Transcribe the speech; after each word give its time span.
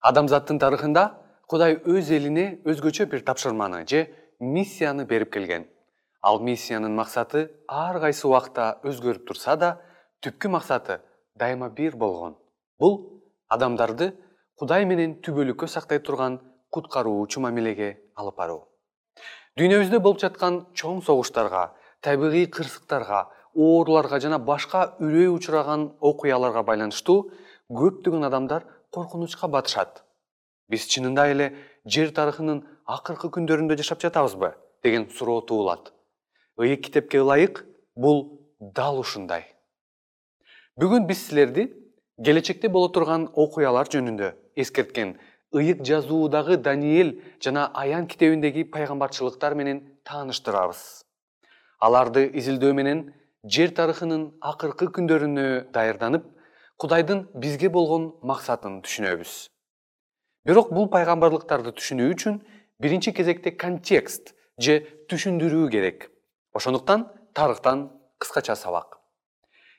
адамзаттын 0.00 0.58
тарыхында 0.60 1.02
кудай 1.50 1.76
өз 1.84 2.10
элине 2.16 2.46
өзгөчө 2.64 3.06
бир 3.12 3.20
тапшырманы 3.26 3.84
же 3.88 4.06
миссияны 4.40 5.04
берип 5.04 5.32
келген. 5.32 5.66
Ал 6.22 6.40
миссиянын 6.40 6.94
максаты 6.96 7.50
ар 7.68 8.00
кайсы 8.00 8.26
убакта 8.26 8.80
өзгөрүп 8.84 9.26
турса 9.28 9.56
да 9.56 9.76
түпкү 10.24 10.48
максаты 10.48 11.00
дайыма 11.36 11.68
бир 11.68 11.96
болгон. 11.96 12.36
Бул 12.78 13.22
адамдарды 13.48 14.14
кудай 14.56 14.84
менен 14.84 15.18
түбөлүккө 15.20 15.68
сактай 15.68 15.98
турган 15.98 16.40
куткаруучу 16.70 17.40
мамилеге 17.40 17.98
алып 18.16 18.36
баруу. 18.36 18.64
Дүйнөбүздө 19.58 20.00
болуп 20.00 20.20
жаткан 20.20 20.64
чоң 20.72 21.02
согуштарга 21.04 21.74
табигый 22.00 22.46
кырсыктарга 22.46 23.26
ооруларга 23.54 24.20
жана 24.20 24.38
башка 24.38 24.94
үрөй 25.00 25.28
учураган 25.28 25.90
окуяларга 26.00 26.62
байланыштуу 26.62 27.32
көптөгөн 27.68 28.28
адамдар 28.28 28.64
коркунучка 28.90 29.48
батышат. 29.48 30.02
Биз 30.68 30.86
чынында 30.90 31.26
эле 31.32 31.50
жер 31.84 32.12
тарыхынын 32.14 32.62
акыркы 32.86 33.30
күндөрүндө 33.36 33.78
жашап 33.80 34.02
жатабызбы 34.02 34.54
деген 34.84 35.08
суроо 35.10 35.40
туулат. 35.40 35.92
Ыйык 36.58 36.84
китепке 36.86 37.18
ылайык 37.18 37.64
бул 37.96 38.40
дал 38.60 38.98
ушундай. 38.98 39.44
Бүгүн 40.80 41.06
биз 41.06 41.26
силерди 41.28 41.70
келечекте 42.24 42.68
боло 42.68 42.88
турган 42.88 43.28
окуялар 43.34 43.88
жөнүндө 43.90 44.34
эскерткен 44.56 45.16
ыйык 45.52 45.82
жазуудагы 45.86 46.56
даниэль 46.56 47.16
жана 47.42 47.70
аян 47.74 48.06
китебиндеги 48.06 48.64
пайгамбарчылыктар 48.64 49.54
менен 49.54 49.82
тааныштырабыз. 50.04 51.02
Аларды 51.80 52.26
изилдөө 52.28 52.72
менен 52.76 53.00
жер 53.44 53.72
тарыхынын 53.74 54.28
акыркы 54.40 54.90
күндөрүнө 54.94 55.72
даярданып 55.74 56.26
кудайдын 56.80 57.26
бизге 57.34 57.68
болгон 57.68 58.14
максатын 58.22 58.80
түшүнөбүз. 58.84 59.34
Бирок 60.48 60.72
бул 60.72 60.88
пайгамбарлыктарды 60.92 61.74
түшүнүү 61.76 62.14
үчүн 62.14 62.40
биринчи 62.80 63.12
кезекте 63.12 63.52
контекст 63.52 64.32
же 64.56 64.80
түшүндүрүү 65.12 65.68
керек. 65.74 66.08
Ошондуктан 66.56 67.10
тарыхтан 67.36 67.90
кыскача 68.18 68.56
сабак 68.56 69.00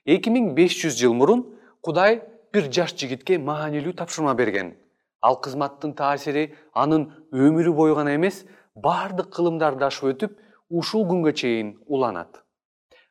эки 0.05 0.31
миң 0.33 0.53
беш 0.57 0.77
жүз 0.81 0.97
жыл 0.97 1.13
мурун 1.13 1.43
кудай 1.85 2.21
бир 2.53 2.69
жаш 2.73 2.95
жигитке 2.97 3.37
маанилүү 3.37 3.93
тапшырма 3.97 4.33
берген. 4.35 4.73
Ал 5.21 5.37
кызматтын 5.41 5.93
таасири 5.93 6.55
анын 6.73 7.11
өмүрү 7.31 7.73
бою 7.75 7.95
гана 7.95 8.15
эмес 8.15 8.43
баардык 8.75 9.29
кылымдарды 9.35 9.85
ашып 9.85 10.09
өтүп 10.13 10.39
ушул 10.69 11.05
күнгө 11.05 11.33
чейин 11.33 11.75
уланат. 11.85 12.41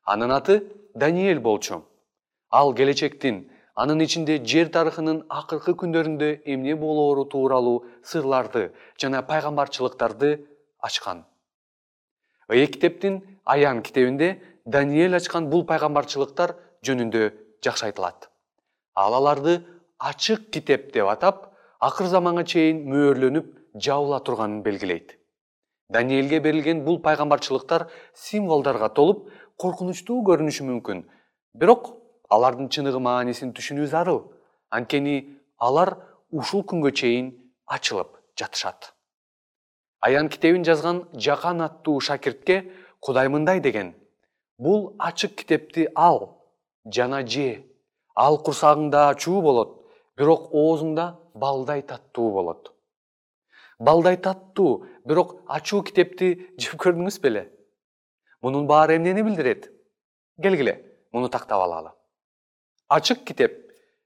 Анын 0.05 0.35
аты 0.35 0.65
даниэль 0.95 1.41
болчу 1.41 1.85
ал 2.51 2.75
келечектин 2.75 3.49
анын 3.75 4.01
ичинде 4.05 4.39
жер 4.45 4.71
тарыхынын 4.75 5.25
акыркы 5.29 5.75
күндөрүндө 5.83 6.31
эмне 6.45 6.75
болоору 6.77 7.25
тууралуу 7.25 7.85
сырларды 8.03 8.71
жана 9.01 9.23
пайгамбарчылыктарды 9.23 10.47
ачкан. 10.81 11.25
Ыйык 12.49 12.75
китептин 12.75 13.21
аян 13.45 13.83
китебинде 13.83 14.41
даниэль 14.67 15.17
ачкан 15.17 15.49
бул 15.51 15.65
пайгамбарчылыктар 15.67 16.57
жөнүндө 16.87 17.31
жакшы 17.65 17.87
айтылат. 17.87 18.29
Ал 18.95 19.15
аларды 19.15 19.61
ачык 19.99 20.51
китеп 20.51 20.93
деп 20.93 21.07
атап 21.07 21.51
акыр 21.79 22.07
заманга 22.07 22.45
чейин 22.45 22.85
мөөрлөнүп 22.91 23.55
жабыла 23.75 24.21
турганын 24.21 24.63
белгилейт. 24.63 25.17
Даниэлге 25.91 26.41
берилген 26.41 26.85
бул 26.85 27.01
пайгамбарчылыктар 27.03 27.89
символдорго 28.15 28.89
толуп 28.95 29.31
коркунучтуу 29.57 30.23
көрүнүшү 30.27 30.67
мүмкүн. 30.69 31.05
Бирок 31.55 32.00
алардын 32.31 32.71
чыныгы 32.75 33.01
маанисин 33.03 33.53
түшүнүү 33.57 33.89
зарыл 33.91 34.21
анткени 34.71 35.17
алар 35.59 35.97
ушул 36.31 36.63
күнгө 36.73 36.93
чейин 37.01 37.31
ачылып 37.67 38.15
жатышат. 38.39 38.93
Аян 40.01 40.29
китебин 40.33 40.65
жазган 40.65 41.05
жакан 41.15 41.61
аттуу 41.67 42.01
шакиртке 42.01 42.63
кудай 43.01 43.29
мындай 43.29 43.61
деген. 43.61 43.95
Бул 44.59 44.95
ачык 44.99 45.35
китепти 45.35 45.89
ал 45.95 46.47
жана 46.85 47.27
же. 47.27 47.65
Ал 48.15 48.39
курсагыңда 48.39 49.09
ачуу 49.11 49.43
болот 49.43 49.77
бирок 50.17 50.53
оозуңда 50.53 51.15
балдай 51.35 51.83
таттуу 51.83 52.33
болот 52.33 52.71
балдай 53.81 54.17
таттуу 54.17 54.87
бирок 55.05 55.41
ачуу 55.49 55.83
китепти 55.83 56.35
жеп 56.61 56.77
көрдүңүз 56.83 57.21
беле. 57.23 57.49
Мунун 58.43 58.67
баары 58.69 58.99
эмнени 58.99 59.25
билдирет? 59.25 59.71
Келгиле 60.43 60.77
муну 61.13 61.29
тактап 61.29 61.63
алалы 61.65 61.93
ачык 62.91 63.25
китеп. 63.25 63.57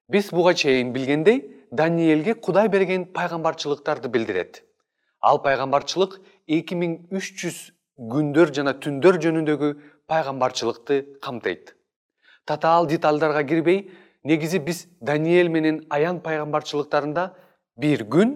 Биз 0.08 0.30
буга 0.30 0.54
чейин 0.54 0.92
билгендей 0.92 1.42
даниэлге 1.72 2.34
кудай 2.34 2.68
берген 2.68 3.06
пайгамбарчылыктарды 3.06 4.08
билдирет. 4.08 4.62
Ал 5.20 5.40
пайгамбарчылык 5.42 6.20
эки 6.46 6.74
миң 6.74 6.98
үч 7.10 7.32
жүз 7.40 7.62
күндөр 7.98 8.52
жана 8.54 8.76
түндөр 8.76 9.18
жөнүндөгү 9.24 9.72
пайгамбарчылыкты 10.06 11.18
камтыйт 11.24 11.74
татаал 12.44 12.86
детальдарга 12.86 13.42
кирбей 13.44 13.90
негизи 14.24 14.58
биз 14.58 14.86
даниэль 15.00 15.48
менен 15.48 15.84
аян 15.90 16.20
пайгамбарчылыктарында 16.20 17.30
бир 17.76 18.04
күн 18.08 18.34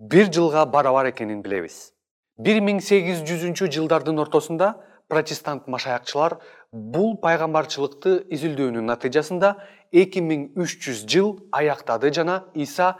бир 0.00 0.32
жылга 0.32 0.66
барабар 0.66 1.10
экенин 1.10 1.42
билебиз. 1.42 1.92
Бир 2.38 2.60
миң 2.60 2.80
сегиз 2.84 3.22
жүзүнчү 3.24 3.70
жылдардын 3.72 4.18
ортосунда 4.20 4.74
протестант 5.08 5.66
машаякчылар 5.66 6.38
бул 6.72 7.16
пайгамбарчылыкты 7.22 8.18
изилдөөнүн 8.34 8.88
натыйжасында 8.90 9.52
эки 9.92 10.20
миң 10.20 10.48
үч 10.58 10.78
жүз 10.86 11.04
жыл 11.06 11.30
аяктады 11.54 12.10
жана 12.14 12.40
иса 12.54 12.96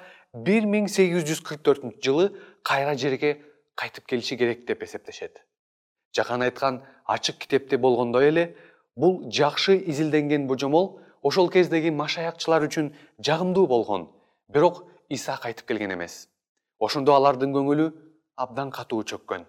бир 0.46 0.68
миң 0.70 0.86
сегиз 0.92 1.26
жүз 1.28 1.42
кырк 1.46 1.64
төртүнчү 1.66 2.02
жылы 2.06 2.28
кайра 2.62 2.94
жерге 2.94 3.36
кайтып 3.74 4.06
келиши 4.06 4.36
керек 4.36 4.66
деп 4.68 4.82
эсептешет. 4.82 5.42
Жакан 6.14 6.42
айткан 6.42 6.82
ачык 7.04 7.38
китепте 7.38 7.76
болгондой 7.76 8.28
эле 8.28 8.56
бул 8.96 9.30
жакшы 9.30 9.76
изилденген 9.76 10.46
божомол 10.46 11.00
ошол 11.22 11.50
кездеги 11.50 11.90
машаякчылар 11.90 12.68
үчүн 12.68 12.92
жагымдуу 13.18 13.66
болгон 13.66 14.08
бирок 14.48 14.84
иса 15.08 15.36
кайтып 15.42 15.66
келген 15.66 15.92
эмес. 15.92 16.28
Ошондо 16.78 17.14
алардын 17.16 17.52
көңүлү 17.52 17.90
абдан 18.36 18.70
катуу 18.70 19.02
чөккөн. 19.02 19.46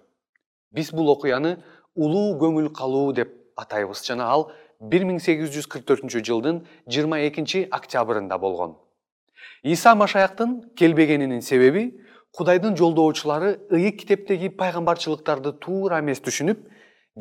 Биз 0.72 0.92
бул 0.92 1.10
окуяны 1.12 1.58
улуу 1.98 2.38
көңүл 2.42 2.72
калуу 2.78 3.12
деп 3.18 3.34
атайбыз. 3.58 4.06
Жана 4.06 4.30
ал 4.30 4.50
бир 4.80 5.06
миң 5.10 5.20
сегиз 5.24 5.52
жүз 5.56 5.68
кырк 5.72 5.88
төртүнчү 5.90 6.24
жылдын 6.30 6.62
жыйырма 6.86 7.20
экинчи 7.28 7.66
октябрында 7.72 8.38
болгон. 8.40 8.78
Иса 9.64 9.96
машаяктын 9.96 10.62
келбегенинин 10.78 11.42
себеби 11.42 11.90
кудайдын 12.38 12.78
жолдоочулары 12.78 13.58
ыйык 13.74 14.02
китептеги 14.04 14.50
пайгамбарчылыктарды 14.50 15.54
туура 15.64 16.00
эмес 16.04 16.22
түшүнүп 16.22 16.62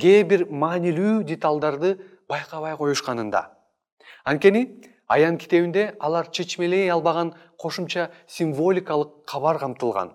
кээ 0.01 0.25
бир 0.29 0.45
маанилүү 0.51 1.23
деталдарды 1.31 1.97
байкабай 2.29 2.77
коюшканында. 2.77 3.47
Анткени 4.25 4.67
аян 5.09 5.39
китебинде 5.39 5.95
алар 6.01 6.29
чечмелей 6.31 6.91
албаган 6.91 7.33
кошумча 7.59 8.11
символикалык 8.27 9.25
кабар 9.25 9.59
камтылган. 9.59 10.13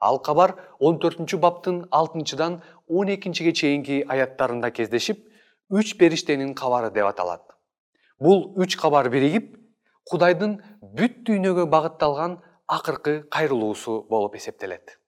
Ал 0.00 0.18
кабар 0.18 0.54
он 0.78 0.98
төртүнчү 1.00 1.38
баптын 1.42 1.86
алтынчыдан 1.90 2.60
он 2.88 3.08
экинчиге 3.14 3.52
чейинки 3.52 4.04
аяттарында 4.08 4.70
кездешип 4.70 5.24
үч 5.70 5.96
периштенин 5.98 6.54
кабары 6.54 6.90
деп 6.90 7.06
аталат. 7.06 7.42
Бул 8.18 8.52
үч 8.56 8.76
кабар 8.76 9.08
биригип 9.10 9.56
кудайдын 10.10 10.58
бүт 10.82 11.20
дүйнөгө 11.28 11.68
багытталган 11.70 12.38
акыркы 12.66 13.22
кайрылуусу 13.30 14.06
болуп 14.10 14.36
эсептелет. 14.36 14.98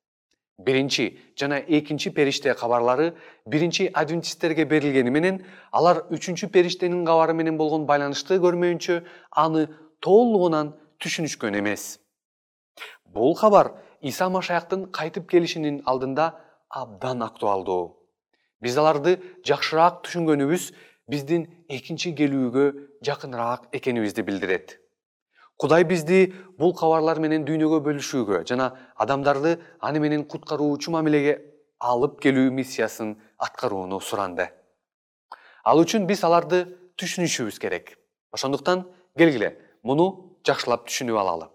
Биринчи 0.58 1.18
жана 1.36 1.58
экинчи 1.58 2.10
периште 2.10 2.54
кабарлары 2.54 3.14
биринчи 3.46 3.90
адвентисттерге 3.94 4.66
берилгени 4.66 5.10
менен 5.10 5.40
алар 5.72 6.04
үчүнчү 6.12 6.50
периштенин 6.52 7.06
кабары 7.06 7.32
менен 7.32 7.56
болгон 7.56 7.86
байланышты 7.88 8.36
көрмөйүнчө 8.44 9.00
аны 9.30 9.68
толугунан 10.04 10.74
түшүнүшкөн 11.00 11.56
эмес. 11.62 11.98
Бул 13.04 13.34
кабар 13.36 13.72
иса 14.00 14.28
машаяктын 14.28 14.90
кайтып 14.92 15.30
келишинин 15.30 15.80
алдында 15.86 16.34
абдан 16.70 17.22
актуалдуу. 17.22 17.96
Биз 18.62 18.76
аларды 18.78 19.18
жакшыраак 19.46 20.02
түшүнгөнүбүз 20.06 20.70
биздин 21.10 21.48
экинчи 21.68 22.12
келүүгө 22.14 22.66
жакыныраак 23.06 23.68
экенибизди 23.74 24.22
билдирет. 24.22 24.78
Кудай 25.58 25.84
бизди 25.84 26.32
бул 26.58 26.72
кабарлар 26.76 27.18
менен 27.20 27.44
дүйнөгө 27.48 27.82
бөлүшүүгө 27.84 28.44
жана 28.48 28.70
адамдарды 28.96 29.58
аны 29.80 30.00
менен 30.00 30.24
куткаруучу 30.24 30.92
мамилеге 30.94 31.36
алып 31.80 32.20
келүү 32.22 32.52
миссиясын 32.54 33.16
аткарууну 33.38 34.00
суранды. 34.00 34.48
Ал 35.64 35.82
үчүн 35.82 36.06
биз 36.08 36.22
аларды 36.24 36.64
түшүнүшүбүз 37.00 37.58
керек. 37.60 37.96
Ошондуктан 38.32 38.86
келгиле 39.18 39.56
муну 39.82 40.38
жакшылап 40.46 40.86
түшүнүп 40.88 41.18
алалы. 41.20 41.50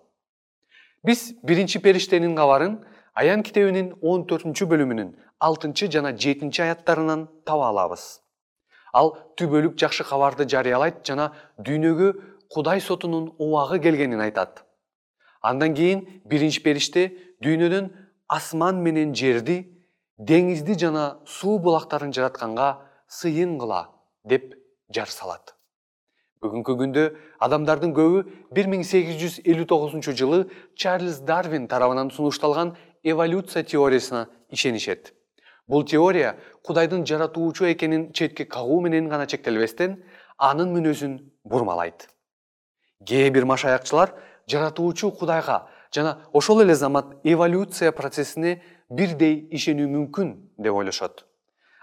Биз 1.05 1.31
биринчи 1.45 1.79
периштенин 1.79 2.35
кабарын 2.35 2.79
аян 3.15 3.43
китебинин 3.43 3.93
он 4.01 4.25
төртүнчү 4.29 4.67
бөлүмүнүн 4.71 5.15
алтынчы 5.39 5.87
жана 5.91 6.11
жетинчи 6.11 6.61
аяттарынан 6.65 7.27
таба 7.47 7.69
алабыз. 7.71 8.21
Ал 8.93 9.15
түбөлүк 9.39 9.77
жакшы 9.79 10.05
кабарды 10.07 10.47
жарыялайт 10.49 11.01
жана 11.07 11.31
дүйнөгө 11.59 12.11
кудай 12.51 12.81
сотунун 12.81 13.31
убагы 13.39 13.79
келгенин 13.79 14.21
айтат. 14.21 14.63
Андан 15.41 15.75
кийин 15.75 16.05
биринчи 16.25 16.63
периште 16.63 17.11
дүйнөдөн 17.43 17.91
асман 18.27 18.81
менен 18.83 19.13
жерди 19.15 19.57
деңизди 20.17 20.77
жана 20.79 21.19
суу 21.25 21.59
булактарын 21.59 22.13
жаратканга 22.15 22.69
сыйын 23.07 23.59
кыла 23.59 23.89
деп 24.23 24.55
жар 24.95 25.11
салат. 25.11 25.53
Бүгүнкү 26.43 26.75
күндө 26.79 27.05
адамдардын 27.41 27.93
көбү 27.95 28.23
бир 28.53 28.67
миң 28.69 28.83
сегиз 28.85 29.17
жүз 29.21 29.37
элүү 29.45 29.65
тогузунчу 29.69 30.13
жылы 30.15 30.45
чарльз 30.77 31.21
дарвин 31.25 31.67
тарабынан 31.67 32.11
сунушталган 32.13 32.75
эволюция 33.05 33.63
теориясына 33.63 34.27
ишенишет. 34.49 35.13
Бул 35.67 35.83
теория 35.85 36.39
кудайдын 36.63 37.05
жаратуучу 37.05 37.71
экенин 37.71 38.11
четке 38.11 38.45
кагуу 38.45 38.81
менен 38.81 39.07
гана 39.09 39.27
чектелбестен 39.27 40.03
анын 40.37 40.73
мүнөзүн 40.73 41.19
бурмалайт. 41.43 42.09
Кээ 43.05 43.29
бир 43.29 43.45
машаякчылар 43.45 44.13
жаратуучу 44.49 45.11
кудайга 45.11 45.67
жана 45.93 46.25
ошол 46.33 46.61
эле 46.61 46.75
замат 46.75 47.13
эволюция 47.23 47.91
процессине 47.91 48.61
бирдей 48.89 49.47
ишенүү 49.51 49.87
мүмкүн 49.93 50.33
деп 50.57 50.73
ойлошот. 50.73 51.25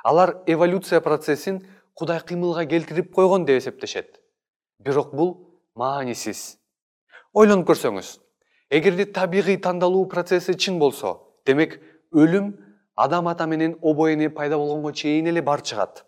Алар 0.04 0.42
эволюция 0.46 1.00
процессин 1.00 1.62
кудай 1.94 2.20
кыймылга 2.20 2.66
келтирип 2.66 3.14
койгон 3.14 3.44
деп 3.46 3.62
эсептешет. 3.62 4.20
Бирок 4.78 5.14
бул 5.14 5.60
маанисиз. 5.74 6.58
Ойлонуп 7.32 7.68
көрсөңүз 7.70 8.18
эгерде 8.72 9.04
табигый 9.04 9.58
тандалуу 9.58 10.06
процесси 10.08 10.54
чын 10.56 10.78
болсо 10.80 11.18
демек 11.46 11.76
өлүм 12.12 12.54
адам 12.96 13.28
ата 13.28 13.46
менен 13.46 13.76
обо 13.82 14.08
эне 14.08 14.30
пайда 14.30 14.56
болгонго 14.56 14.92
чейин 14.92 15.26
эле 15.26 15.42
бар 15.42 15.60
чыгат. 15.60 16.04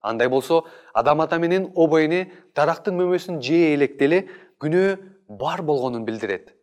Андай 0.00 0.28
болсо 0.28 0.64
адам 0.94 1.20
ата 1.20 1.38
менен 1.38 1.72
обо 1.74 1.98
эне 1.98 2.30
дарактын 2.54 2.94
мөмөсүн 2.94 3.42
жээ 3.42 3.74
электе 3.74 4.04
эле 4.04 4.20
күнөө 4.62 4.96
бар 5.28 5.62
болгонун 5.62 6.04
билдирет. 6.04 6.54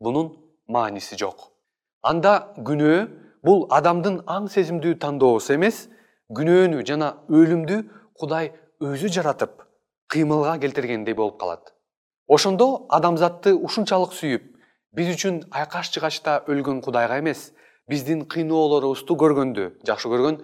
Бунун 0.00 0.34
мааниси 0.66 1.16
жок. 1.16 1.52
Анда 2.02 2.54
күнөө 2.58 3.06
бул 3.44 3.66
адамдын 3.70 4.22
аң 4.26 4.50
сезимдүү 4.50 4.98
тандоосу 4.98 5.54
эмес 5.54 5.86
күнөөнү 6.34 6.82
жана 6.82 7.14
өлүмдү 7.30 7.82
кудай 8.18 8.50
өзү 8.82 9.14
жаратып 9.14 9.62
кыймылга 10.10 10.58
келтиргендей 10.58 11.14
болуп 11.14 11.38
калат 11.38 11.77
ошондо 12.28 12.84
адамзатты 12.92 13.54
ушунчалык 13.56 14.12
сүйүп 14.12 14.44
биз 14.96 15.14
үчүн 15.14 15.40
айкаш 15.60 15.88
жыгачта 15.94 16.42
өлгөн 16.52 16.82
кудайга 16.84 17.16
эмес 17.22 17.48
биздин 17.88 18.26
кыйноолорубузду 18.28 19.16
көргөндү 19.22 19.68
жакшы 19.88 20.10
көргөн 20.12 20.42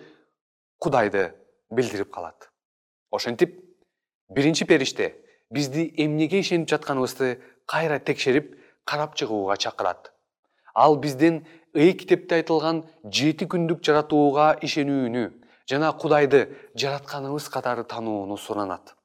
кудайды 0.81 1.27
билдирип 1.71 2.11
калат. 2.11 2.49
Ошентип 3.13 3.61
биринчи 4.31 4.65
периште 4.65 5.13
бизди 5.51 5.91
эмнеге 5.99 6.41
ишенип 6.41 6.71
жатканыбызды 6.73 7.39
кайра 7.67 7.99
текшерип 7.99 8.57
карап 8.85 9.15
чыгууга 9.15 9.57
чакырат. 9.57 10.13
Ал 10.75 10.97
бизден 10.97 11.45
ыйык 11.77 12.01
китепте 12.01 12.41
айтылган 12.41 12.85
жети 13.05 13.45
күндүк 13.45 13.85
жаратууга 13.85 14.55
ишенүүнү 14.65 15.29
жана 15.69 15.93
кудайды 15.93 16.47
жаратканыбыз 16.81 17.49
катары 17.53 17.85
таанууну 17.85 18.37
суранат. 18.37 18.97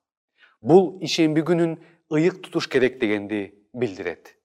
Бул 0.62 0.98
ишемби 1.04 1.44
күнүн 1.44 1.78
ыйык 2.12 2.42
тутуш 2.42 2.68
керек 2.68 3.00
дегенди 3.00 3.54
билдирет. 3.74 4.36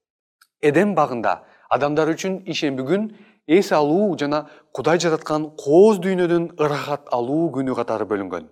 Эдем 0.61 0.93
багында 0.95 1.45
адамдар 1.69 2.11
үчүн 2.13 2.43
ишемби 2.45 2.85
күн 2.85 3.07
эс 3.47 3.71
алуу 3.71 4.17
жана 4.17 4.45
кудай 4.71 4.99
жараткан 5.01 5.49
кооз 5.57 5.99
дүйнөдөн 6.03 6.51
ырахат 6.61 7.09
алуу 7.11 7.49
күнү 7.57 7.75
катары 7.75 8.05
бөлүнгөн. 8.05 8.45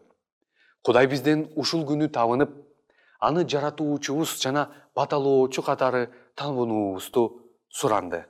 Кудай 0.83 1.07
бизден 1.07 1.45
ушул 1.56 1.86
күнү 1.86 2.10
табынып 2.10 2.57
аны 3.21 3.45
жаратуучубуз 3.45 4.39
жана 4.42 4.68
баталоочу 4.95 5.62
катары 5.62 6.09
таануубузду 6.36 7.30
суранды. 7.69 8.25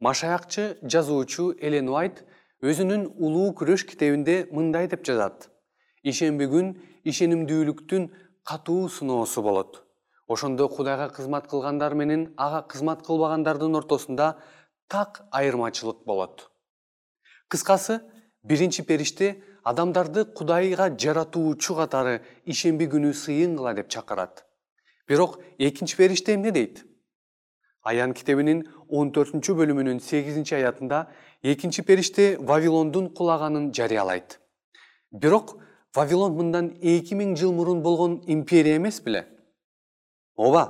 Машаякчы 0.00 0.76
жазуучу 0.82 1.54
элен 1.58 1.88
уайт 1.88 2.24
өзүнүн 2.62 3.08
улуу 3.16 3.50
күрөш 3.56 3.88
китебинде 3.88 4.46
мындай 4.52 4.92
деп 4.92 5.04
жазат 5.08 5.48
ишемби 6.04 6.46
күн 6.52 6.72
ишенимдүүлүктүн 7.04 8.08
катуу 8.44 8.88
сыноосу 8.88 9.42
болот 9.42 9.87
ошондо 10.28 10.68
кудайга 10.68 11.08
кызмат 11.08 11.48
кылгандар 11.48 11.94
менен 11.94 12.34
ага 12.36 12.62
кызмат 12.68 13.02
кылбагандардын 13.06 13.74
ортосунда 13.74 14.36
так 14.88 15.24
айырмачылык 15.32 16.04
болот. 16.04 16.50
Кыскасы 17.48 18.02
биринчи 18.42 18.82
периште 18.82 19.42
адамдарды 19.64 20.24
кудайга 20.24 20.90
жаратуучу 20.90 21.74
катары 21.74 22.20
ишемби 22.44 22.84
күнү 22.92 23.14
сыйын 23.14 23.56
кыла 23.56 23.72
деп 23.74 23.88
чакырат. 23.88 24.44
Бирок 25.08 25.40
экинчи 25.58 25.96
периште 25.96 26.34
эмне 26.34 26.50
дейт? 26.50 26.84
Аян 27.82 28.12
китебинин 28.12 28.66
он 28.88 29.12
төртүнчү 29.12 29.56
бөлүмүнүн 29.56 30.00
сегизинчи 30.04 30.54
аятында 30.54 31.06
экинчи 31.42 31.82
периште 31.82 32.36
вавилондун 32.36 33.08
кулаганын 33.14 33.72
жарыялайт. 33.72 34.40
Бирок 35.10 35.56
вавилон 35.96 36.36
мындан 36.36 36.74
эки 36.82 37.14
миң 37.14 37.34
жыл 37.36 37.52
мурун 37.52 37.80
болгон 37.82 38.20
империя 38.26 38.76
эмес 38.76 39.00
беле 39.00 39.24
ооба 40.38 40.62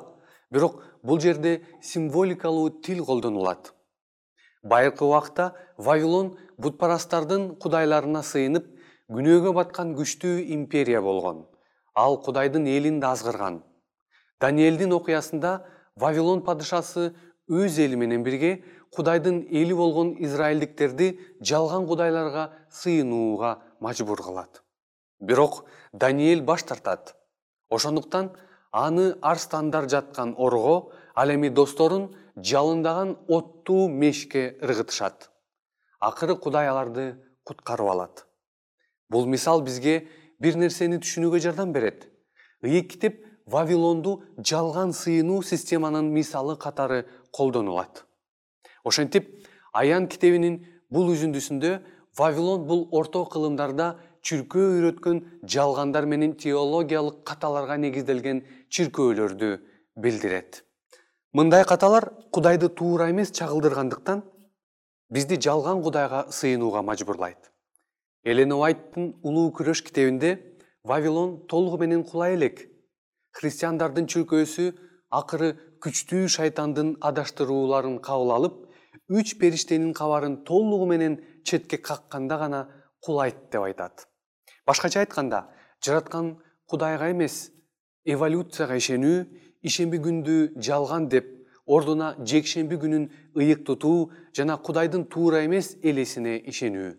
бирок 0.50 0.82
бул 1.02 1.20
жерде 1.20 1.60
символикалуу 1.82 2.70
тил 2.82 3.04
колдонулат. 3.04 3.74
Байыркы 4.62 5.04
убакта 5.04 5.52
вавилон 5.76 6.36
бутпарасттардын 6.58 7.54
кудайларына 7.62 8.24
сыйынып 8.26 8.66
күнөөгө 9.12 9.54
баткан 9.54 9.94
күчтүү 9.96 10.40
империя 10.56 11.00
болгон. 11.04 11.44
Ал 11.94 12.18
кудайдын 12.22 12.66
элин 12.66 12.98
да 13.00 13.12
азгырган. 13.12 13.62
Даниэлдин 14.40 14.92
окуясында 14.92 15.52
вавилон 15.96 16.42
падышасы 16.42 17.12
өз 17.48 17.78
эли 17.78 17.96
менен 17.96 18.24
бирге 18.24 18.64
кудайдын 18.94 19.44
эли 19.50 19.72
болгон 19.72 20.14
израилдиктерди 20.18 21.18
жалган 21.40 21.86
кудайларга 21.86 22.52
сыйынууга 22.70 23.58
мажбур 23.80 24.22
кылат. 24.22 24.62
Бирок 25.20 25.64
даниэль 25.92 26.42
баш 26.42 26.62
тартат. 26.62 27.16
Ошондуктан 27.70 28.32
аны 28.72 29.14
арстандар 29.22 29.88
жаткан 29.88 30.34
орго 30.38 30.92
ал 31.14 31.30
эми 31.30 31.48
досторун 31.48 32.14
жалындаган 32.36 33.16
оттуу 33.28 33.88
мешке 33.88 34.58
ыргытышат. 34.60 35.30
Акыры 36.00 36.36
кудай 36.36 36.68
аларды 36.68 37.16
куткарып 37.44 37.88
алат. 37.88 38.26
Бул 39.10 39.26
мисал 39.26 39.62
бизге 39.62 40.08
бир 40.38 40.56
нерсени 40.56 41.00
түшүнүүгө 41.02 41.40
жардам 41.40 41.72
берет. 41.72 42.08
Ыйык 42.62 42.92
китеп 42.92 43.24
вавилонду 43.46 44.22
жалган 44.38 44.92
сыйынуу 44.92 45.42
системанын 45.42 46.12
мисалы 46.12 46.56
катары 46.56 47.06
колдонулат. 47.32 48.04
Ошентип 48.84 49.46
аян 49.72 50.06
китебинин 50.08 50.64
бул 50.90 51.10
үзүндүсүндө 51.14 51.78
вавилон 52.18 52.66
бул 52.66 52.88
орто 52.92 53.24
кылымдарда 53.24 53.96
чүркөө 54.22 54.66
үйрөткөн 54.76 55.20
жалгандар 55.42 56.06
менен 56.06 56.34
теологиялык 56.38 57.22
каталарга 57.24 57.76
негизделген 57.76 58.42
чиркөөлөрдү 58.70 59.50
билдирет. 59.96 60.64
Мындай 61.32 61.64
каталар 61.64 62.10
кудайды 62.32 62.68
туура 62.68 63.10
эмес 63.10 63.30
чагылдыргандыктан 63.30 64.22
бизди 65.10 65.40
жалган 65.40 65.82
кудайга 65.82 66.26
сыйынууга 66.30 66.82
мажбурлайт. 66.82 67.52
Элен 68.24 68.52
уайттын 68.52 69.14
улуу 69.22 69.52
күрөш 69.52 69.82
китебинде 69.84 70.38
вавилон 70.84 71.46
толугу 71.46 71.78
менен 71.78 72.04
кулай 72.04 72.34
элек. 72.34 72.66
Христиандардын 73.32 74.08
чиркөөсү 74.08 74.72
акыры 75.10 75.54
күчтүү 75.84 76.28
шайтандын 76.32 76.96
адаштырууларын 77.00 78.00
кабыл 78.02 78.32
алып 78.34 78.56
үч 79.08 79.36
периштенин 79.40 79.92
кабарын 79.94 80.42
толугу 80.44 80.86
менен 80.86 81.20
четке 81.44 81.78
какканда 81.78 82.38
гана 82.38 82.60
кулайт 83.00 83.50
деп 83.52 83.62
айтат. 83.62 84.06
Башкача 84.66 85.00
айтканда 85.00 85.46
жараткан 85.84 86.36
кудайга 86.66 87.10
эмес 87.10 87.50
эволюцияга 88.04 88.76
ишенүү 88.80 89.24
ишемби 89.62 90.00
күндү 90.04 90.38
жалган 90.62 91.08
деп 91.12 91.28
ордуна 91.66 92.14
жекшемби 92.24 92.78
күнүн 92.80 93.06
ыйык 93.36 93.64
тутуу 93.66 94.10
жана 94.36 94.56
кудайдын 94.56 95.04
туура 95.12 95.44
эмес 95.44 95.76
элесине 95.82 96.38
ишенүү. 96.52 96.96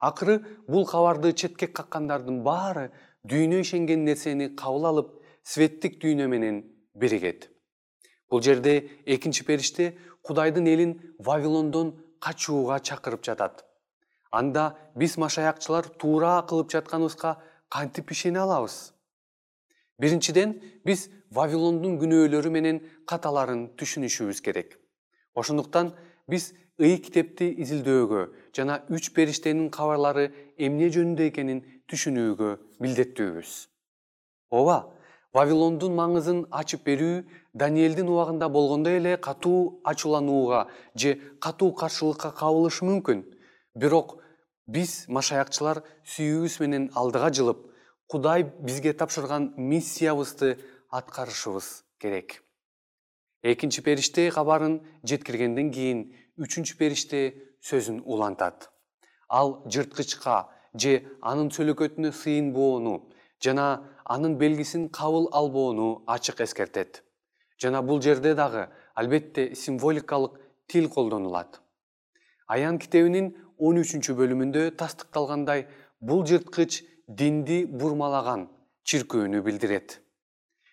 Акыры 0.00 0.40
бул 0.68 0.86
кабарды 0.88 1.32
четке 1.32 1.68
каккандардын 1.68 2.42
баары 2.42 2.90
дүйнө 3.28 3.60
ишенген 3.60 4.04
нерсени 4.04 4.54
кабыл 4.56 4.86
алып 4.92 5.16
светтик 5.44 6.00
дүйнө 6.02 6.28
менен 6.32 6.62
биригет. 6.94 7.50
Бул 8.30 8.40
жерде 8.42 8.88
экинчи 9.04 9.44
периште 9.44 9.96
кудайдын 10.22 10.66
элин 10.66 10.94
вавилондон 11.18 11.98
качууга 12.20 12.80
чакырып 12.80 13.24
жатат 13.24 13.64
анда 14.30 14.76
биз 14.96 15.16
машаякчылар 15.18 15.88
туура 16.00 16.40
кылып 16.48 16.70
жатканыбызга 16.72 17.36
кантип 17.68 18.10
ишене 18.10 18.40
алабыз? 18.40 18.92
Биринчиден 19.98 20.56
биз 20.86 21.08
вавилондун 21.30 21.98
күнөөлөрү 22.00 22.50
менен 22.50 22.80
каталарын 23.06 23.68
түшүнүшүбүз 23.76 24.40
керек. 24.42 24.78
Ошондуктан 25.34 25.92
биз 26.28 26.52
ыйык 26.80 27.08
китепти 27.08 27.50
изилдөөгө 27.62 28.22
жана 28.56 28.80
үч 28.88 29.12
периштенин 29.16 29.68
кабарлары 29.70 30.30
эмне 30.56 30.88
жөнүндө 30.94 31.28
экенин 31.28 31.60
түшүнүүгө 31.90 32.54
милдеттүүбүз 32.80 33.58
ооба 34.50 34.78
вавилондун 35.36 35.94
маңызын 35.94 36.40
ачып 36.60 36.82
берүү 36.88 37.22
даниэлдин 37.54 38.08
убагында 38.10 38.48
болгондой 38.50 38.98
эле 38.98 39.16
катуу 39.16 39.80
ачууланууга 39.84 40.66
же 40.94 41.14
катуу 41.40 41.72
каршылыкка 41.74 42.32
кабылышы 42.34 42.84
мүмкүн. 42.84 43.22
Бирок 43.74 44.18
биз 44.74 45.06
машаякчылар 45.08 45.82
сүйүүбүз 46.14 46.60
менен 46.62 46.88
алдыга 46.94 47.30
жылып 47.34 47.66
кудай 48.10 48.44
бизге 48.44 48.92
тапшырган 48.92 49.52
миссиябызды 49.56 50.56
аткарышыбыз 50.90 51.84
керек. 51.98 52.42
Экинчи 53.42 53.82
периште 53.82 54.30
кабарын 54.30 54.80
жеткиргенден 55.02 55.70
кийин 55.74 56.02
үчүнчү 56.38 56.76
периште 56.78 57.20
сөзүн 57.66 58.02
улантат. 58.04 58.68
Ал 59.28 59.62
жырткычка 59.66 60.50
же 60.74 60.92
анын 61.22 61.50
сөлөкөтүнө 61.54 62.12
сыйынбоону 62.12 62.94
жана 63.42 63.66
анын 64.04 64.36
белгисин 64.38 64.88
кабыл 64.88 65.30
албоону 65.32 66.02
ачык 66.06 66.40
эскертет. 66.40 67.02
Жана 67.58 67.82
бул 67.82 68.02
жерде 68.02 68.34
дагы 68.34 68.68
албетте 68.94 69.54
символикалык 69.54 70.38
тил 70.66 70.88
колдонулат. 70.90 71.60
Аян 72.46 72.78
китебинин 72.78 73.36
он 73.60 73.80
үчүнчү 73.82 74.16
бөлүмүндө 74.16 74.70
тастыкталгандай 74.80 75.66
бул 76.00 76.24
жырткыч 76.26 76.80
динди 77.06 77.64
бурмалаган 77.66 78.48
чиркөөнү 78.88 79.42
билдирет. 79.44 80.00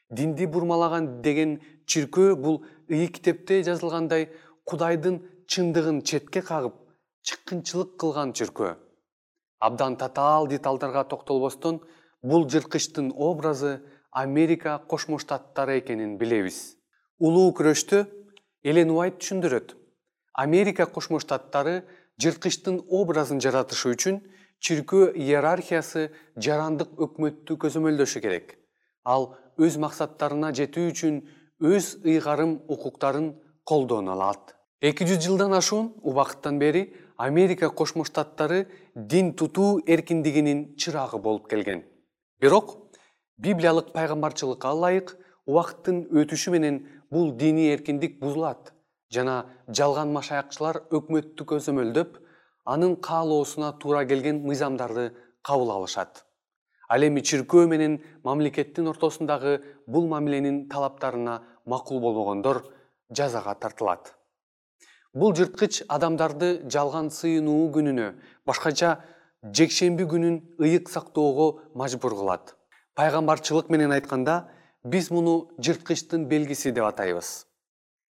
Динди 0.09 0.47
бурмалаган 0.47 1.21
деген 1.21 1.57
чиркөө 1.85 2.35
бул 2.39 2.61
ыйык 2.87 3.17
китепте 3.19 3.59
жазылгандай 3.67 4.29
кудайдын 4.63 5.19
чындыгын 5.51 6.01
четке 6.07 6.41
кагып 6.41 6.75
чыккынчылык 7.27 7.97
кылган 7.99 8.31
чиркөө. 8.33 8.77
Абдан 9.59 9.97
татаал 9.97 10.47
деталдарга 10.47 11.03
токтолбостон 11.03 11.81
бул 12.23 12.47
жырткычтын 12.47 13.11
образы 13.15 13.81
америка 14.11 14.79
кошмо 14.87 15.19
штаттары 15.19 15.79
экенин 15.79 16.17
билебиз. 16.17 16.77
Улуу 17.19 17.51
күрөштө 17.51 18.05
элен 18.63 18.91
уайт 18.95 19.19
түшүндүрөт. 19.19 19.75
Америка 20.33 20.85
кошмо 20.85 21.19
штаттары 21.19 21.83
жырткычтын 22.21 22.79
образын 22.89 23.41
жаратышы 23.43 23.91
үчүн 23.93 24.21
чиркөө 24.65 25.11
иерархиясы 25.21 26.07
жарандык 26.41 26.95
өкмөттү 26.97 27.57
көзөмөлдөшү 27.61 28.21
керек. 28.23 28.55
Ал 29.05 29.35
өз 29.61 29.77
максаттарына 29.81 30.49
жетүү 30.57 30.87
үчүн 30.91 31.19
өз 31.61 31.91
ыйгарым 32.03 32.57
укуктарын 32.67 33.35
колдоно 33.63 34.15
алат. 34.17 34.55
Эки 34.81 35.05
жүз 35.09 35.21
жылдан 35.25 35.53
ашуун 35.57 35.91
убакыттан 36.01 36.57
бери 36.59 36.93
америка 37.17 37.69
кошмо 37.69 38.05
штаттары 38.05 38.65
дин 38.95 39.33
тутуу 39.33 39.81
эркиндигинин 39.85 40.75
чырагы 40.77 41.21
болуп 41.21 41.47
келген. 41.49 41.83
Бирок 42.41 42.77
библиялык 43.37 43.93
пайгамбарчылыкка 43.93 44.73
ылайык 44.73 45.15
убакыттын 45.45 46.05
өтүшү 46.09 46.53
менен 46.57 46.81
бул 47.11 47.31
диний 47.37 47.73
эркиндик 47.73 48.19
бузулат 48.19 48.73
жана 49.13 49.45
жалган 49.69 50.11
машаякчылар 50.15 50.81
өкмөттү 50.91 51.45
көзөмөлдөп 51.51 52.17
анын 52.67 52.95
каалоосуна 53.07 53.71
туура 53.79 54.03
келген 54.05 54.41
мыйзамдарды 54.43 55.11
кабыл 55.47 55.71
алышат. 55.71 56.25
Ал 56.89 57.03
эми 57.03 57.21
чиркөө 57.21 57.67
менен 57.67 57.99
мамлекеттин 58.23 58.87
ортосундагы 58.91 59.57
бул 59.87 60.07
мамиленин 60.07 60.67
талаптарына 60.71 61.41
макул 61.65 61.99
болбогондор 61.99 62.63
жазага 63.09 63.55
тартылат. 63.55 64.13
Бул 65.13 65.33
жырткыч 65.35 65.83
адамдарды 65.87 66.61
жалган 66.71 67.09
сыйынуу 67.11 67.71
күнүнө 67.75 68.11
башкача 68.45 68.97
жекшемби 69.43 70.07
күнүн 70.11 70.39
ыйык 70.59 70.89
сактоого 70.91 71.63
мажбур 71.75 72.15
кылат. 72.15 72.55
Пайгамбарчылык 72.95 73.69
менен 73.69 73.91
айтканда 73.91 74.47
биз 74.83 75.11
муну 75.11 75.49
жырткычтын 75.59 76.27
белгиси 76.27 76.71
деп 76.71 76.87
атайбыз 76.87 77.46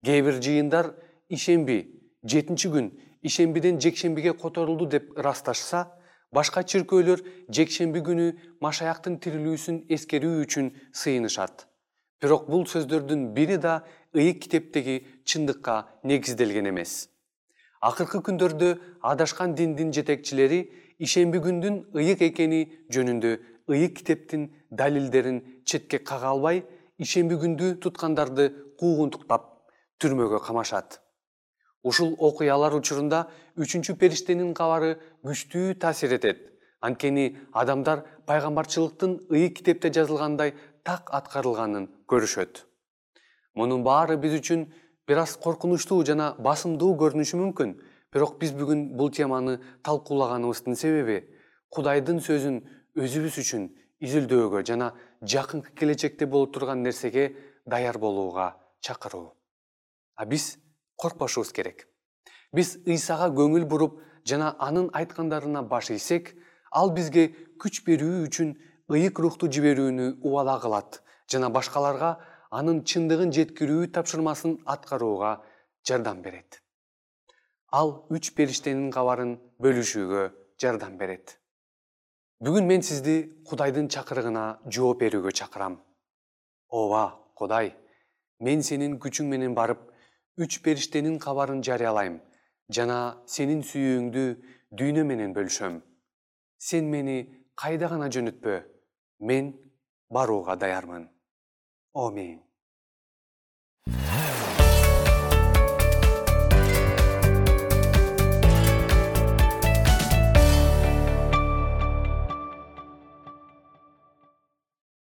кээ 0.06 0.22
бир 0.24 0.42
жыйындар 0.42 0.94
ишемби 1.30 1.80
жетинчи 2.24 2.70
күн 2.72 2.92
ишембиден 3.22 3.80
жекшембиге 3.80 4.34
которулду 4.34 4.86
деп 4.86 5.12
ырасташса 5.20 5.88
башка 6.32 6.64
чиркөөлөр 6.64 7.24
жекшемби 7.52 8.04
күнү 8.06 8.28
машаяктын 8.64 9.20
тирилүүсүн 9.24 9.84
эскерүү 9.90 10.44
үчүн 10.46 10.72
сыйынышат. 10.94 11.68
Бирок 12.22 12.48
бул 12.52 12.66
сөздөрдүн 12.68 13.30
бири 13.36 13.58
да 13.58 13.84
ыйык 14.16 14.44
китептеги 14.44 15.06
чындыкка 15.26 15.86
негизделген 16.04 16.70
эмес. 16.70 17.10
Акыркы 17.82 18.20
күндөрдө 18.24 18.74
адашкан 19.02 19.56
диндин 19.56 19.94
жетекчилери 19.96 20.66
ишемби 21.00 21.40
күндүн 21.44 21.86
ыйык 21.96 22.22
экени 22.28 22.66
жөнүндө 22.92 23.38
ыйык 23.72 23.96
китептин 24.02 24.50
далилдерин 24.72 25.40
четке 25.66 26.00
кага 26.00 26.34
албай 26.34 26.66
ишемби 27.00 27.40
күндү 27.40 27.78
туткандарды 27.80 28.50
куугунтуктап 28.80 29.49
түрмөгө 30.00 30.40
камашат. 30.46 31.00
Ушул 31.84 32.16
окуялар 32.20 32.76
учурунда 32.76 33.26
үчүнчү 33.60 33.96
периштенин 34.00 34.54
кабары 34.54 34.98
күчтүү 35.24 35.78
таасир 35.80 36.16
этет. 36.18 36.42
Анткени 36.82 37.38
адамдар 37.52 38.06
пайгамбарчылыктын 38.28 39.16
ыйык 39.32 39.58
китепте 39.60 39.92
жазылгандай 39.96 40.54
так 40.84 41.12
аткарылганын 41.12 41.90
көрүшөт. 42.08 42.64
Мунун 43.56 43.84
баары 43.84 44.18
биз 44.18 44.38
үчүн 44.40 44.68
бир 45.08 45.24
аз 45.24 45.36
коркунучтуу 45.38 46.04
жана 46.08 46.34
басымдуу 46.40 46.96
көрүнүшү 47.00 47.40
мүмкүн. 47.40 47.76
Бирок 48.14 48.40
биз 48.40 48.56
бүгүн 48.56 48.88
бул 48.98 49.12
теманы 49.12 49.60
талкуулаганыбыздын 49.84 50.76
себеби 50.80 51.20
кудайдын 51.70 52.24
сөзүн 52.26 52.62
өзүбүз 52.98 53.42
үчүн 53.44 53.68
изилдөөгө 54.02 54.64
жана 54.66 54.94
жакынкы 55.22 55.76
келечекте 55.76 56.26
боло 56.26 56.50
турган 56.54 56.84
нерсеге 56.84 57.36
даяр 57.66 58.00
болууга 58.02 58.56
чакыруу 58.82 59.39
а 60.20 60.26
биз 60.26 60.58
коркпошубуз 61.00 61.54
керек. 61.56 61.88
Биз 62.52 62.76
ыйсага 62.84 63.30
көңүл 63.32 63.64
буруп 63.72 64.02
жана 64.28 64.52
анын 64.60 64.90
айткандарына 64.92 65.64
баш 65.64 65.92
ийсек 65.96 66.34
ал 66.76 66.92
бизге 66.92 67.30
күч 67.64 67.86
берүү 67.88 68.26
үчүн 68.28 68.52
ыйык 68.92 69.22
рухту 69.24 69.48
жиберүүнү 69.48 70.20
убада 70.20 70.58
кылат 70.60 71.00
жана 71.32 71.50
башкаларга 71.56 72.18
анын 72.52 72.82
чындыгын 72.84 73.32
жеткирүү 73.38 73.92
тапшырмасын 73.96 74.58
аткарууга 74.66 75.38
жардам 75.88 76.22
берет. 76.22 76.60
Ал 77.72 78.04
үч 78.12 78.34
периштенин 78.36 78.92
кабарын 78.92 79.38
бөлүшүүгө 79.64 80.24
жардам 80.60 80.98
берет. 80.98 81.38
Бүгүн 82.44 82.68
мен 82.68 82.84
сизди 82.84 83.44
кудайдын 83.48 83.88
чакырыгына 83.94 84.60
жооп 84.68 85.00
берүүгө 85.06 85.32
чакырам. 85.32 85.80
Ооба 86.68 87.06
кудай 87.40 87.72
мен 88.40 88.64
сенин 88.64 88.98
күчүң 89.00 89.32
менен 89.32 89.56
барып 89.56 89.86
үч 90.40 90.62
периштенин 90.64 91.20
кабарын 91.20 91.62
жарыялайм. 91.68 92.20
Жана 92.72 93.00
сенин 93.28 93.62
сүйүүңдү 93.66 94.26
дүйнө 94.80 95.04
менен 95.12 95.34
бөлүшөм. 95.36 95.80
Сен 96.60 96.92
мени 96.94 97.18
кайда 97.60 97.90
гана 97.92 98.08
жөнөтпө 98.14 98.60
мен 99.20 99.54
барууга 100.10 100.56
даярмын. 100.56 101.10
Аминь. 101.94 102.49